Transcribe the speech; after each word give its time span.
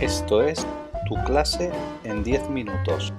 Esto 0.00 0.42
es 0.42 0.64
Tu 1.08 1.16
clase 1.24 1.72
en 2.04 2.22
10 2.22 2.50
minutos. 2.50 3.12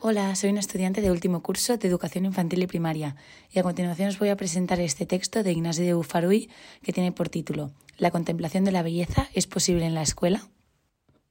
Hola, 0.00 0.34
soy 0.36 0.48
una 0.48 0.60
estudiante 0.60 1.02
de 1.02 1.10
último 1.10 1.42
curso 1.42 1.76
de 1.76 1.86
Educación 1.86 2.24
Infantil 2.24 2.62
y 2.62 2.66
Primaria 2.66 3.16
y 3.52 3.58
a 3.58 3.62
continuación 3.62 4.08
os 4.08 4.18
voy 4.18 4.30
a 4.30 4.36
presentar 4.36 4.80
este 4.80 5.04
texto 5.04 5.42
de 5.42 5.52
Ignacio 5.52 5.84
de 5.84 5.92
Bufaruy 5.92 6.48
que 6.82 6.94
tiene 6.94 7.12
por 7.12 7.28
título 7.28 7.72
¿La 7.98 8.10
contemplación 8.10 8.64
de 8.64 8.72
la 8.72 8.82
belleza 8.82 9.28
es 9.32 9.46
posible 9.46 9.86
en 9.86 9.94
la 9.94 10.02
escuela? 10.02 10.46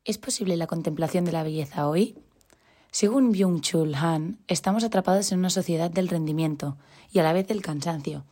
¿Es 0.04 0.18
posible 0.18 0.58
la 0.58 0.66
contemplación 0.66 1.24
de 1.24 1.32
la 1.32 1.44
belleza 1.44 1.88
hoy? 1.88 2.18
Según 2.90 3.32
Byung-Chul 3.32 3.94
Han, 3.96 4.40
estamos 4.48 4.84
atrapados 4.84 5.32
en 5.32 5.38
una 5.38 5.52
sociedad 5.52 5.92
del 5.92 6.08
rendimiento 6.08 6.78
y 7.12 7.20
a 7.20 7.24
la 7.24 7.34
vez 7.34 7.48
del 7.48 7.62
cansancio. 7.62 8.26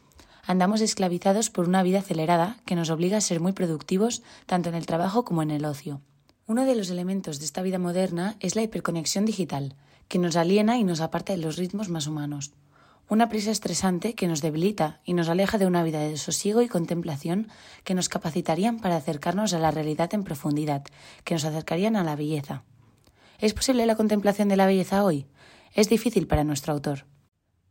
Andamos 0.48 0.82
esclavizados 0.82 1.52
por 1.52 1.68
una 1.68 1.84
vida 1.84 2.00
acelerada 2.00 2.58
que 2.66 2.76
nos 2.76 2.90
obliga 2.90 3.18
a 3.18 3.22
ser 3.22 3.40
muy 3.40 3.52
productivos 3.52 4.24
tanto 4.48 4.70
en 4.70 4.76
el 4.76 4.88
trabajo 4.88 5.24
como 5.26 5.44
en 5.44 5.52
el 5.52 5.64
ocio. 5.64 6.02
Uno 6.48 6.66
de 6.66 6.74
los 6.74 6.90
elementos 6.90 7.38
de 7.38 7.46
esta 7.46 7.62
vida 7.62 7.78
moderna 7.78 8.36
es 8.40 8.56
la 8.56 8.64
hiperconexión 8.64 9.26
digital, 9.26 9.76
que 10.08 10.18
nos 10.18 10.36
aliena 10.38 10.80
y 10.80 10.84
nos 10.84 11.02
aparta 11.02 11.34
de 11.34 11.40
los 11.40 11.58
ritmos 11.58 11.90
más 11.90 12.08
humanos. 12.08 12.52
Una 13.10 13.28
prisa 13.28 13.52
estresante 13.52 14.16
que 14.16 14.28
nos 14.28 14.42
debilita 14.42 15.02
y 15.04 15.14
nos 15.14 15.28
aleja 15.28 15.58
de 15.58 15.66
una 15.66 15.84
vida 15.84 16.00
de 16.00 16.18
sosiego 16.18 16.62
y 16.62 16.70
contemplación 16.70 17.50
que 17.84 17.94
nos 17.94 18.08
capacitarían 18.08 18.80
para 18.80 18.96
acercarnos 18.96 19.54
a 19.54 19.60
la 19.60 19.72
realidad 19.72 20.14
en 20.14 20.24
profundidad, 20.24 20.84
que 21.26 21.36
nos 21.36 21.44
acercarían 21.44 21.96
a 21.98 22.04
la 22.04 22.16
belleza. 22.16 22.64
¿Es 23.40 23.54
posible 23.54 23.86
la 23.86 23.98
contemplación 23.98 24.48
de 24.48 24.56
la 24.56 24.66
belleza 24.66 25.04
hoy? 25.04 25.28
Es 25.74 25.90
difícil 25.90 26.28
para 26.28 26.46
nuestro 26.46 26.74
autor. 26.74 27.06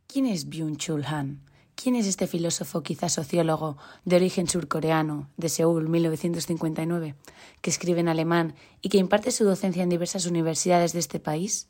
¿Quién 0.07 0.27
es 0.27 0.47
Byung-Chul 0.47 1.05
Han? 1.05 1.41
¿Quién 1.75 1.95
es 1.95 2.05
este 2.05 2.27
filósofo, 2.27 2.83
quizá 2.83 3.09
sociólogo, 3.09 3.77
de 4.05 4.17
origen 4.17 4.47
surcoreano, 4.47 5.31
de 5.37 5.49
Seúl, 5.49 5.89
1959, 5.89 7.15
que 7.61 7.69
escribe 7.71 8.01
en 8.01 8.07
alemán 8.07 8.53
y 8.81 8.89
que 8.89 8.99
imparte 8.99 9.31
su 9.31 9.43
docencia 9.43 9.81
en 9.81 9.89
diversas 9.89 10.27
universidades 10.27 10.93
de 10.93 10.99
este 10.99 11.19
país? 11.19 11.69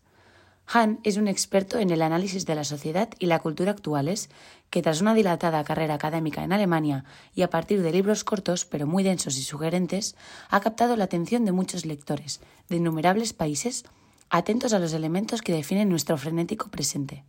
Han 0.66 1.00
es 1.04 1.18
un 1.18 1.28
experto 1.28 1.80
en 1.80 1.90
el 1.90 2.02
análisis 2.02 2.46
de 2.46 2.56
la 2.56 2.64
sociedad 2.64 3.10
y 3.20 3.26
la 3.26 3.40
cultura 3.40 3.72
actuales, 3.72 4.30
que 4.70 4.82
tras 4.82 5.02
una 5.02 5.14
dilatada 5.14 5.64
carrera 5.64 5.96
académica 5.96 6.44
en 6.44 6.54
Alemania 6.54 7.06
y 7.36 7.42
a 7.42 7.50
partir 7.50 7.82
de 7.82 7.92
libros 7.92 8.24
cortos 8.24 8.66
pero 8.66 8.88
muy 8.88 9.04
densos 9.04 9.38
y 9.38 9.44
sugerentes, 9.44 10.16
ha 10.50 10.62
captado 10.62 10.96
la 10.96 11.04
atención 11.04 11.46
de 11.46 11.52
muchos 11.52 11.86
lectores 11.86 12.40
de 12.70 12.78
innumerables 12.78 13.34
países 13.34 13.84
atentos 14.30 14.74
a 14.74 14.80
los 14.80 14.94
elementos 14.94 15.42
que 15.42 15.54
definen 15.54 15.90
nuestro 15.90 16.18
frenético 16.18 16.70
presente. 16.70 17.24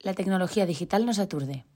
La 0.00 0.14
tecnología 0.14 0.64
digital 0.64 1.04
nos 1.04 1.18
aturde. 1.18 1.66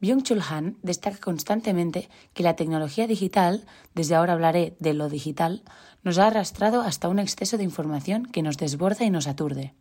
Byung-Chul 0.00 0.42
Han 0.50 0.76
destaca 0.82 1.18
constantemente 1.18 2.08
que 2.34 2.42
la 2.42 2.56
tecnología 2.56 3.06
digital, 3.06 3.64
desde 3.94 4.14
ahora 4.14 4.34
hablaré 4.34 4.76
de 4.78 4.92
lo 4.92 5.08
digital, 5.08 5.62
nos 6.02 6.18
ha 6.18 6.26
arrastrado 6.26 6.82
hasta 6.82 7.08
un 7.08 7.18
exceso 7.18 7.56
de 7.56 7.64
información 7.64 8.26
que 8.26 8.42
nos 8.42 8.58
desborda 8.58 9.04
y 9.04 9.10
nos 9.10 9.26
aturde. 9.26 9.74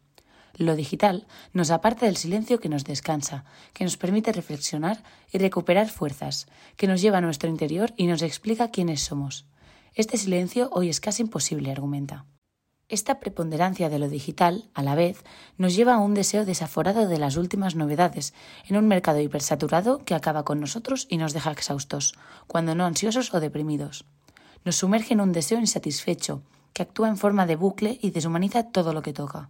Lo 0.57 0.75
digital 0.75 1.27
nos 1.51 1.69
aparta 1.69 2.05
del 2.05 2.15
silencio 2.15 2.61
que 2.61 2.69
nos 2.69 2.85
descansa, 2.85 3.43
que 3.73 3.83
nos 3.83 3.97
permite 3.97 4.31
reflexionar 4.31 5.03
y 5.31 5.37
recuperar 5.37 5.89
fuerzas, 5.89 6.47
que 6.77 6.87
nos 6.87 7.01
lleva 7.01 7.17
a 7.17 7.21
nuestro 7.21 7.49
interior 7.49 7.93
y 7.97 8.07
nos 8.07 8.21
explica 8.21 8.71
quiénes 8.71 9.01
somos. 9.01 9.45
Este 9.93 10.17
silencio 10.17 10.69
hoy 10.71 10.89
es 10.89 11.01
casi 11.01 11.23
imposible, 11.23 11.71
argumenta. 11.71 12.25
Esta 12.87 13.19
preponderancia 13.19 13.89
de 13.89 13.97
lo 13.97 14.09
digital, 14.09 14.69
a 14.75 14.83
la 14.83 14.93
vez, 14.93 15.23
nos 15.57 15.75
lleva 15.75 15.95
a 15.95 15.97
un 15.97 16.13
deseo 16.13 16.45
desaforado 16.45 17.07
de 17.07 17.17
las 17.17 17.35
últimas 17.35 17.73
novedades, 17.73 18.35
en 18.67 18.77
un 18.77 18.87
mercado 18.87 19.19
hipersaturado 19.19 20.05
que 20.05 20.13
acaba 20.13 20.45
con 20.45 20.59
nosotros 20.59 21.07
y 21.09 21.17
nos 21.17 21.33
deja 21.33 21.51
exhaustos, 21.51 22.13
cuando 22.45 22.75
no 22.75 22.85
ansiosos 22.85 23.33
o 23.33 23.39
deprimidos. 23.39 24.05
Nos 24.65 24.75
sumerge 24.75 25.15
en 25.15 25.21
un 25.21 25.31
deseo 25.31 25.57
insatisfecho, 25.57 26.43
que 26.73 26.83
actúa 26.83 27.09
en 27.09 27.17
forma 27.17 27.47
de 27.47 27.55
bucle 27.55 27.97
y 28.03 28.11
deshumaniza 28.11 28.69
todo 28.69 28.93
lo 28.93 29.01
que 29.01 29.13
toca. 29.13 29.49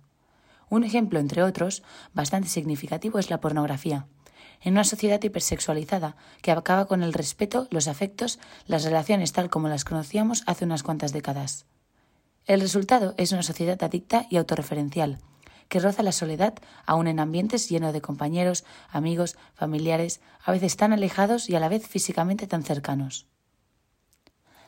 Un 0.69 0.85
ejemplo, 0.85 1.19
entre 1.19 1.43
otros, 1.43 1.83
bastante 2.13 2.47
significativo 2.47 3.19
es 3.19 3.29
la 3.29 3.41
pornografía. 3.41 4.07
En 4.61 4.73
una 4.73 4.85
sociedad 4.85 5.21
hipersexualizada 5.21 6.15
que 6.41 6.51
acaba 6.51 6.85
con 6.85 7.03
el 7.03 7.11
respeto, 7.11 7.67
los 7.69 7.89
afectos, 7.89 8.39
las 8.65 8.85
relaciones 8.85 9.33
tal 9.33 9.49
como 9.49 9.67
las 9.67 9.83
conocíamos 9.83 10.43
hace 10.47 10.63
unas 10.63 10.83
cuantas 10.83 11.11
décadas. 11.11 11.65
El 12.47 12.61
resultado 12.61 13.15
es 13.17 13.31
una 13.31 13.41
sociedad 13.41 13.81
adicta 13.83 14.27
y 14.29 14.37
autorreferencial, 14.37 15.17
que 15.67 15.79
roza 15.79 16.03
la 16.03 16.11
soledad 16.11 16.53
aun 16.85 17.07
en 17.07 17.19
ambientes 17.19 17.69
llenos 17.69 17.91
de 17.91 18.01
compañeros, 18.01 18.65
amigos, 18.91 19.35
familiares, 19.55 20.21
a 20.43 20.51
veces 20.51 20.77
tan 20.77 20.93
alejados 20.93 21.49
y 21.49 21.55
a 21.55 21.59
la 21.59 21.69
vez 21.69 21.87
físicamente 21.87 22.45
tan 22.45 22.63
cercanos. 22.63 23.25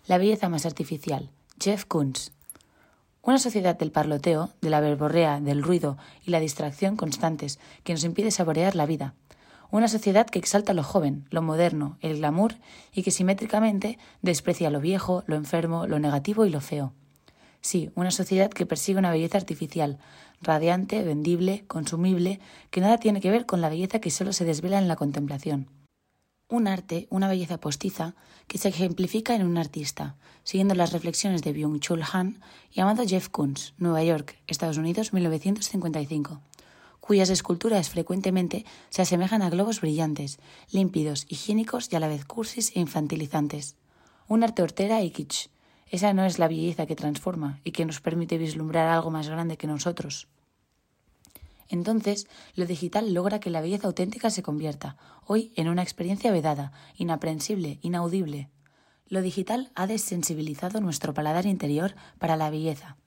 La 0.08 0.18
belleza 0.18 0.50
más 0.50 0.66
artificial. 0.66 1.30
Jeff 1.60 1.86
Koons. 1.86 2.32
Una 3.22 3.38
sociedad 3.38 3.78
del 3.78 3.92
parloteo, 3.92 4.54
de 4.60 4.72
la 4.72 4.80
verborrea, 4.80 5.40
del 5.40 5.62
ruido 5.62 5.98
y 6.26 6.32
la 6.32 6.40
distracción 6.40 6.96
constantes 6.96 7.60
que 7.84 7.94
nos 7.94 8.04
impide 8.04 8.32
saborear 8.32 8.74
la 8.74 8.88
vida. 8.88 9.14
Una 9.70 9.88
sociedad 9.88 10.26
que 10.26 10.40
exalta 10.40 10.74
lo 10.74 10.82
joven, 10.82 11.28
lo 11.30 11.44
moderno, 11.44 11.98
el 12.02 12.18
glamour 12.18 12.56
y 12.92 13.04
que 13.04 13.12
simétricamente 13.12 14.00
desprecia 14.24 14.72
lo 14.72 14.80
viejo, 14.80 15.24
lo 15.28 15.36
enfermo, 15.36 15.86
lo 15.86 16.00
negativo 16.00 16.46
y 16.46 16.50
lo 16.50 16.62
feo. 16.62 16.94
Sí, 17.62 17.92
una 17.96 18.12
sociedad 18.12 18.50
que 18.50 18.66
persigue 18.66 19.00
una 19.00 19.12
belleza 19.12 19.38
artificial, 19.38 20.00
radiante, 20.42 21.04
vendible, 21.04 21.66
consumible, 21.68 22.40
que 22.70 22.82
nada 22.82 22.98
tiene 22.98 23.22
que 23.22 23.32
ver 23.32 23.46
con 23.46 23.62
la 23.62 23.70
belleza 23.70 24.00
que 24.00 24.12
solo 24.12 24.34
se 24.34 24.46
desvela 24.46 24.78
en 24.78 24.88
la 24.88 24.96
contemplación. 24.96 25.70
Un 26.50 26.68
arte, 26.68 27.08
una 27.10 27.28
belleza 27.28 27.60
postiza, 27.60 28.16
que 28.48 28.58
se 28.58 28.70
ejemplifica 28.70 29.36
en 29.36 29.46
un 29.46 29.58
artista, 29.58 30.16
siguiendo 30.44 30.76
las 30.76 30.94
reflexiones 30.94 31.42
de 31.42 31.54
Byung-Chul 31.54 32.06
Han, 32.14 32.40
llamado 32.72 33.04
Jeff 33.06 33.28
Koons, 33.28 33.74
Nueva 33.78 34.02
York, 34.04 34.38
Estados 34.48 34.78
Unidos, 34.78 35.12
1955, 35.12 36.40
cuyas 37.02 37.30
esculturas 37.30 37.90
frecuentemente 37.90 38.66
se 38.90 39.02
asemejan 39.02 39.42
a 39.42 39.50
globos 39.50 39.82
brillantes, 39.82 40.40
límpidos, 40.72 41.26
higiénicos 41.28 41.92
y 41.92 41.98
a 41.98 42.00
la 42.00 42.08
vez 42.08 42.24
cursis 42.24 42.72
e 42.76 42.80
infantilizantes. 42.80 43.76
Un 44.30 44.44
arte 44.44 44.62
hortera 44.62 45.02
y 45.02 45.12
kitsch, 45.12 45.50
esa 45.90 46.14
no 46.14 46.26
es 46.26 46.40
la 46.40 46.48
belleza 46.48 46.86
que 46.86 46.96
transforma 46.96 47.60
y 47.64 47.72
que 47.72 47.86
nos 47.86 48.02
permite 48.02 48.38
vislumbrar 48.38 48.88
algo 48.88 49.12
más 49.12 49.30
grande 49.30 49.58
que 49.58 49.68
nosotros. 49.68 50.28
Entonces, 51.70 52.28
lo 52.56 52.66
digital 52.66 53.14
logra 53.14 53.40
que 53.40 53.50
la 53.50 53.62
belleza 53.62 53.88
auténtica 53.88 54.30
se 54.30 54.44
convierta, 54.44 54.98
hoy, 55.26 55.52
en 55.56 55.68
una 55.68 55.84
experiencia 55.84 56.32
vedada, 56.32 56.72
inaprensible, 56.96 57.80
inaudible. 57.82 58.50
Lo 59.08 59.22
digital 59.22 59.72
ha 59.76 59.88
desensibilizado 59.88 60.82
nuestro 60.82 61.14
paladar 61.14 61.46
interior 61.46 61.96
para 62.20 62.38
la 62.38 62.50
belleza. 62.50 62.98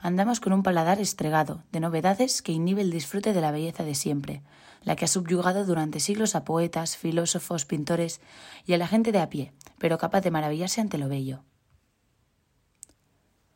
Andamos 0.00 0.40
con 0.40 0.52
un 0.52 0.62
paladar 0.62 1.00
estregado, 1.00 1.62
de 1.72 1.80
novedades 1.80 2.42
que 2.42 2.52
inhibe 2.52 2.82
el 2.82 2.90
disfrute 2.90 3.32
de 3.32 3.40
la 3.40 3.52
belleza 3.52 3.84
de 3.84 3.94
siempre, 3.94 4.42
la 4.82 4.96
que 4.96 5.06
ha 5.06 5.08
subyugado 5.08 5.64
durante 5.64 5.98
siglos 5.98 6.34
a 6.34 6.44
poetas, 6.44 6.96
filósofos, 6.96 7.64
pintores 7.64 8.20
y 8.66 8.74
a 8.74 8.78
la 8.78 8.86
gente 8.86 9.12
de 9.12 9.20
a 9.20 9.30
pie, 9.30 9.52
pero 9.78 9.98
capaz 9.98 10.20
de 10.20 10.30
maravillarse 10.30 10.80
ante 10.80 10.98
lo 10.98 11.08
bello. 11.08 11.42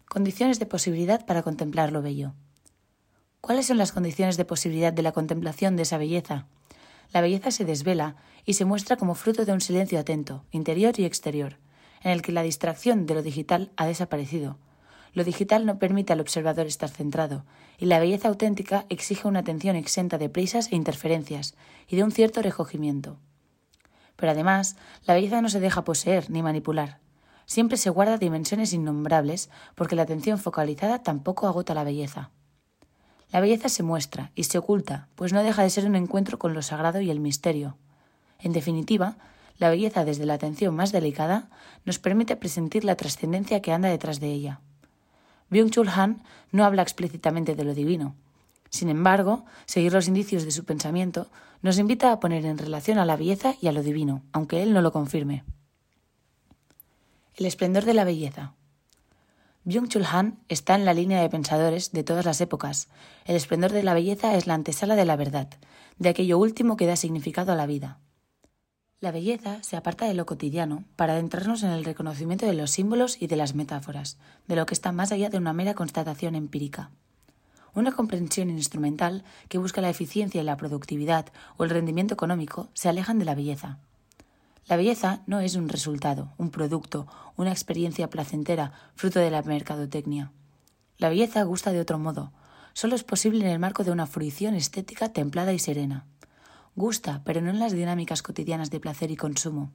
Condiciones 0.08 0.58
de 0.58 0.64
posibilidad 0.64 1.26
para 1.26 1.42
contemplar 1.42 1.92
lo 1.92 2.00
bello. 2.00 2.32
¿Cuáles 3.42 3.66
son 3.66 3.76
las 3.76 3.92
condiciones 3.92 4.38
de 4.38 4.46
posibilidad 4.46 4.90
de 4.90 5.02
la 5.02 5.12
contemplación 5.12 5.76
de 5.76 5.82
esa 5.82 5.98
belleza? 5.98 6.46
La 7.12 7.20
belleza 7.20 7.50
se 7.50 7.66
desvela 7.66 8.16
y 8.46 8.54
se 8.54 8.64
muestra 8.64 8.96
como 8.96 9.14
fruto 9.14 9.44
de 9.44 9.52
un 9.52 9.60
silencio 9.60 9.98
atento, 9.98 10.46
interior 10.50 10.98
y 10.98 11.04
exterior, 11.04 11.58
en 12.02 12.12
el 12.12 12.22
que 12.22 12.32
la 12.32 12.42
distracción 12.42 13.04
de 13.04 13.16
lo 13.16 13.22
digital 13.22 13.70
ha 13.76 13.86
desaparecido. 13.86 14.56
Lo 15.12 15.24
digital 15.24 15.66
no 15.66 15.78
permite 15.78 16.14
al 16.14 16.20
observador 16.20 16.66
estar 16.66 16.88
centrado, 16.88 17.44
y 17.76 17.84
la 17.84 17.98
belleza 17.98 18.28
auténtica 18.28 18.86
exige 18.88 19.28
una 19.28 19.40
atención 19.40 19.76
exenta 19.76 20.16
de 20.16 20.30
prisas 20.30 20.72
e 20.72 20.76
interferencias, 20.76 21.54
y 21.86 21.96
de 21.96 22.04
un 22.04 22.12
cierto 22.12 22.40
recogimiento. 22.40 23.18
Pero 24.16 24.32
además, 24.32 24.76
la 25.04 25.12
belleza 25.12 25.42
no 25.42 25.50
se 25.50 25.60
deja 25.60 25.84
poseer 25.84 26.30
ni 26.30 26.42
manipular 26.42 26.98
siempre 27.48 27.78
se 27.78 27.90
guarda 27.90 28.18
dimensiones 28.18 28.72
innombrables 28.72 29.50
porque 29.74 29.96
la 29.96 30.02
atención 30.02 30.38
focalizada 30.38 31.02
tampoco 31.02 31.48
agota 31.48 31.74
la 31.74 31.82
belleza. 31.82 32.30
La 33.32 33.40
belleza 33.40 33.68
se 33.68 33.82
muestra 33.82 34.30
y 34.34 34.44
se 34.44 34.58
oculta, 34.58 35.08
pues 35.16 35.32
no 35.32 35.42
deja 35.42 35.62
de 35.62 35.70
ser 35.70 35.86
un 35.86 35.96
encuentro 35.96 36.38
con 36.38 36.54
lo 36.54 36.62
sagrado 36.62 37.00
y 37.00 37.10
el 37.10 37.20
misterio. 37.20 37.76
En 38.38 38.52
definitiva, 38.52 39.16
la 39.58 39.70
belleza 39.70 40.04
desde 40.04 40.26
la 40.26 40.34
atención 40.34 40.76
más 40.76 40.92
delicada 40.92 41.48
nos 41.84 41.98
permite 41.98 42.36
presentir 42.36 42.84
la 42.84 42.96
trascendencia 42.96 43.60
que 43.60 43.72
anda 43.72 43.88
detrás 43.88 44.20
de 44.20 44.30
ella. 44.30 44.60
Byung-Chul 45.50 45.88
Han 45.88 46.22
no 46.52 46.64
habla 46.64 46.82
explícitamente 46.82 47.56
de 47.56 47.64
lo 47.64 47.74
divino. 47.74 48.14
Sin 48.68 48.90
embargo, 48.90 49.46
seguir 49.64 49.94
los 49.94 50.06
indicios 50.06 50.44
de 50.44 50.50
su 50.50 50.64
pensamiento 50.64 51.28
nos 51.62 51.78
invita 51.78 52.12
a 52.12 52.20
poner 52.20 52.44
en 52.44 52.58
relación 52.58 52.98
a 52.98 53.06
la 53.06 53.16
belleza 53.16 53.54
y 53.60 53.68
a 53.68 53.72
lo 53.72 53.82
divino, 53.82 54.22
aunque 54.32 54.62
él 54.62 54.74
no 54.74 54.82
lo 54.82 54.92
confirme. 54.92 55.44
El 57.38 57.46
esplendor 57.46 57.84
de 57.84 57.94
la 57.94 58.02
belleza. 58.02 58.54
Byung-Chul 59.64 60.04
Han 60.12 60.40
está 60.48 60.74
en 60.74 60.84
la 60.84 60.92
línea 60.92 61.22
de 61.22 61.30
pensadores 61.30 61.92
de 61.92 62.02
todas 62.02 62.24
las 62.24 62.40
épocas. 62.40 62.88
El 63.26 63.36
esplendor 63.36 63.70
de 63.70 63.84
la 63.84 63.94
belleza 63.94 64.34
es 64.34 64.48
la 64.48 64.54
antesala 64.54 64.96
de 64.96 65.04
la 65.04 65.14
verdad, 65.14 65.48
de 65.98 66.08
aquello 66.08 66.36
último 66.36 66.76
que 66.76 66.86
da 66.86 66.96
significado 66.96 67.52
a 67.52 67.54
la 67.54 67.66
vida. 67.66 68.00
La 68.98 69.12
belleza 69.12 69.62
se 69.62 69.76
aparta 69.76 70.06
de 70.06 70.14
lo 70.14 70.26
cotidiano 70.26 70.82
para 70.96 71.12
adentrarnos 71.12 71.62
en 71.62 71.70
el 71.70 71.84
reconocimiento 71.84 72.44
de 72.44 72.54
los 72.54 72.72
símbolos 72.72 73.22
y 73.22 73.28
de 73.28 73.36
las 73.36 73.54
metáforas, 73.54 74.18
de 74.48 74.56
lo 74.56 74.66
que 74.66 74.74
está 74.74 74.90
más 74.90 75.12
allá 75.12 75.30
de 75.30 75.38
una 75.38 75.52
mera 75.52 75.74
constatación 75.74 76.34
empírica. 76.34 76.90
Una 77.72 77.92
comprensión 77.92 78.50
instrumental 78.50 79.22
que 79.48 79.58
busca 79.58 79.80
la 79.80 79.90
eficiencia 79.90 80.40
y 80.40 80.44
la 80.44 80.56
productividad 80.56 81.26
o 81.56 81.62
el 81.62 81.70
rendimiento 81.70 82.14
económico 82.14 82.68
se 82.74 82.88
alejan 82.88 83.20
de 83.20 83.26
la 83.26 83.36
belleza. 83.36 83.78
La 84.68 84.76
belleza 84.76 85.22
no 85.26 85.40
es 85.40 85.54
un 85.54 85.70
resultado, 85.70 86.34
un 86.36 86.50
producto, 86.50 87.06
una 87.36 87.52
experiencia 87.52 88.10
placentera, 88.10 88.72
fruto 88.96 89.18
de 89.18 89.30
la 89.30 89.40
mercadotecnia. 89.40 90.30
La 90.98 91.08
belleza 91.08 91.42
gusta 91.44 91.72
de 91.72 91.80
otro 91.80 91.98
modo. 91.98 92.32
Solo 92.74 92.94
es 92.94 93.02
posible 93.02 93.46
en 93.46 93.50
el 93.50 93.58
marco 93.58 93.82
de 93.82 93.92
una 93.92 94.06
fruición 94.06 94.54
estética 94.54 95.08
templada 95.08 95.54
y 95.54 95.58
serena. 95.58 96.04
Gusta, 96.76 97.22
pero 97.24 97.40
no 97.40 97.48
en 97.48 97.60
las 97.60 97.72
dinámicas 97.72 98.22
cotidianas 98.22 98.70
de 98.70 98.78
placer 98.78 99.10
y 99.10 99.16
consumo. 99.16 99.72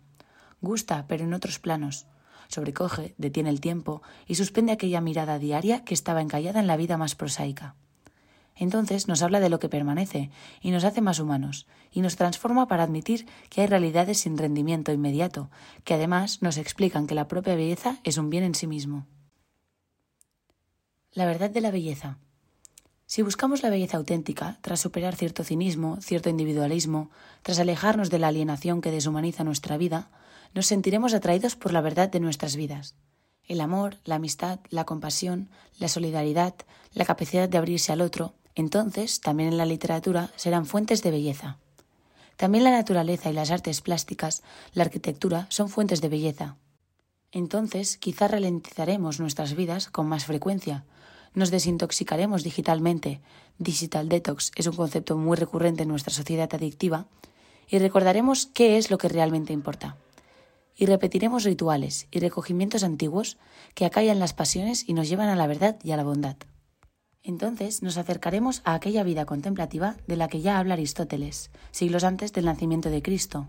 Gusta, 0.62 1.06
pero 1.08 1.24
en 1.24 1.34
otros 1.34 1.58
planos. 1.58 2.06
Sobrecoge, 2.48 3.16
detiene 3.18 3.50
el 3.50 3.62
tiempo 3.62 4.04
y 4.28 4.36
suspende 4.36 4.74
aquella 4.74 5.02
mirada 5.02 5.40
diaria 5.40 5.84
que 5.84 5.96
estaba 5.96 6.22
encallada 6.22 6.60
en 6.60 6.68
la 6.68 6.78
vida 6.78 6.98
más 6.98 7.16
prosaica. 7.16 7.74
Entonces 8.56 9.08
nos 9.08 9.22
habla 9.22 9.40
de 9.40 9.50
lo 9.50 9.60
que 9.60 9.70
permanece 9.70 10.30
y 10.62 10.72
nos 10.72 10.84
hace 10.84 11.02
más 11.02 11.20
humanos 11.20 11.68
y 11.92 12.02
nos 12.02 12.16
transforma 12.16 12.68
para 12.68 12.84
admitir 12.84 13.28
que 13.50 13.62
hay 13.62 13.68
realidades 13.68 14.20
sin 14.20 14.38
rendimiento 14.38 14.92
inmediato, 14.92 15.50
que 15.84 15.96
además 15.96 16.42
nos 16.42 16.58
explican 16.58 17.08
que 17.08 17.16
la 17.16 17.28
propia 17.28 17.56
belleza 17.56 17.98
es 18.04 18.18
un 18.18 18.30
bien 18.30 18.44
en 18.44 18.56
sí 18.56 18.68
mismo. 18.68 19.08
La 21.12 21.26
verdad 21.26 21.50
de 21.50 21.62
la 21.62 21.72
belleza. 21.72 22.18
Si 23.06 23.22
buscamos 23.22 23.62
la 23.62 23.70
belleza 23.70 23.98
auténtica, 23.98 24.58
tras 24.62 24.80
superar 24.80 25.16
cierto 25.16 25.44
cinismo, 25.44 25.98
cierto 26.02 26.30
individualismo, 26.30 27.12
tras 27.44 27.60
alejarnos 27.60 28.10
de 28.10 28.18
la 28.18 28.30
alienación 28.30 28.82
que 28.82 28.92
deshumaniza 28.92 29.44
nuestra 29.44 29.78
vida, 29.78 30.10
nos 30.54 30.68
sentiremos 30.68 31.14
atraídos 31.14 31.56
por 31.56 31.74
la 31.74 31.82
verdad 31.82 32.10
de 32.10 32.20
nuestras 32.20 32.56
vidas. 32.56 32.96
El 33.46 33.62
amor, 33.62 33.98
la 34.06 34.16
amistad, 34.16 34.60
la 34.70 34.86
compasión, 34.86 35.50
la 35.78 35.90
solidaridad, 35.90 36.56
la 36.94 37.06
capacidad 37.06 37.50
de 37.50 37.58
abrirse 37.58 37.92
al 37.92 38.02
otro, 38.02 38.34
entonces 38.56 39.22
también 39.22 39.50
en 39.50 39.58
la 39.58 39.66
literatura 39.66 40.32
serán 40.36 40.66
fuentes 40.66 41.04
de 41.04 41.12
belleza. 41.12 41.58
También 42.38 42.64
la 42.64 42.72
naturaleza 42.72 43.30
y 43.30 43.34
las 43.34 43.52
artes 43.52 43.82
plásticas, 43.82 44.44
la 44.74 44.84
arquitectura, 44.84 45.46
son 45.50 45.70
fuentes 45.70 46.02
de 46.02 46.10
belleza. 46.10 46.58
Entonces 47.32 47.98
quizá 47.98 48.28
ralentizaremos 48.28 49.20
nuestras 49.20 49.56
vidas 49.56 49.90
con 49.90 50.08
más 50.08 50.26
frecuencia, 50.26 50.86
nos 51.34 51.50
desintoxicaremos 51.50 52.44
digitalmente, 52.44 53.20
digital 53.58 54.08
detox 54.08 54.52
es 54.56 54.68
un 54.68 54.76
concepto 54.76 55.18
muy 55.18 55.36
recurrente 55.36 55.82
en 55.84 55.90
nuestra 55.90 56.14
sociedad 56.14 56.54
adictiva, 56.54 57.08
y 57.68 57.80
recordaremos 57.80 58.46
qué 58.46 58.78
es 58.78 58.92
lo 58.92 59.00
que 59.00 59.10
realmente 59.10 59.52
importa. 59.52 59.98
Y 60.76 60.86
repetiremos 60.86 61.44
rituales 61.44 62.08
y 62.12 62.20
recogimientos 62.20 62.84
antiguos 62.84 63.38
que 63.74 63.86
acallan 63.86 64.20
las 64.20 64.34
pasiones 64.34 64.88
y 64.88 64.94
nos 64.94 65.10
llevan 65.10 65.30
a 65.30 65.36
la 65.36 65.48
verdad 65.48 65.78
y 65.84 65.92
a 65.92 65.98
la 65.98 66.04
bondad. 66.04 66.36
Entonces 67.24 67.82
nos 67.82 67.98
acercaremos 67.98 68.62
a 68.66 68.74
aquella 68.74 69.04
vida 69.04 69.26
contemplativa 69.26 69.96
de 70.08 70.18
la 70.18 70.28
que 70.28 70.42
ya 70.42 70.60
habla 70.60 70.74
Aristóteles, 70.74 71.52
siglos 71.72 72.04
antes 72.04 72.34
del 72.34 72.46
nacimiento 72.46 72.90
de 72.90 73.02
Cristo. 73.02 73.48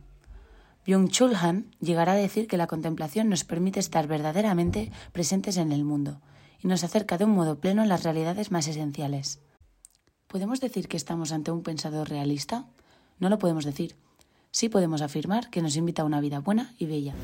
Byung-Chul 0.87 1.35
Han 1.35 1.75
llegará 1.81 2.13
a 2.13 2.17
decir 2.17 2.47
que 2.47 2.57
la 2.57 2.69
contemplación 2.69 3.29
nos 3.29 3.43
permite 3.45 3.81
estar 3.81 4.07
verdaderamente 4.07 4.93
presentes 5.13 5.57
en 5.57 5.73
el 5.73 5.85
mundo 5.85 6.21
y 6.61 6.69
nos 6.69 6.85
acerca 6.85 7.19
de 7.19 7.25
un 7.25 7.33
modo 7.33 7.59
pleno 7.59 7.83
a 7.83 7.87
las 7.87 8.05
realidades 8.05 8.53
más 8.53 8.69
esenciales. 8.69 9.41
¿Podemos 10.29 10.61
decir 10.61 10.89
que 10.89 10.97
estamos 10.97 11.33
ante 11.33 11.51
un 11.51 11.63
pensador 11.63 12.09
realista? 12.09 12.67
No 13.19 13.29
lo 13.29 13.39
podemos 13.39 13.65
decir. 13.65 13.97
Sí 14.51 14.69
podemos 14.69 15.03
afirmar 15.03 15.51
que 15.51 15.63
nos 15.63 15.77
invita 15.77 16.03
a 16.03 16.05
una 16.05 16.21
vida 16.21 16.39
buena 16.39 16.75
y 16.79 16.87
bella. 16.87 17.15